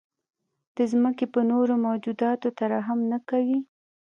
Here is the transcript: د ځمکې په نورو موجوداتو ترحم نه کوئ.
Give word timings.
د 0.75 0.77
ځمکې 0.91 1.25
په 1.33 1.41
نورو 1.51 1.73
موجوداتو 1.85 2.47
ترحم 2.59 2.99
نه 3.11 3.19
کوئ. 3.29 3.55